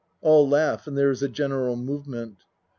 [0.21, 2.45] (All laugh and there is a general movement.)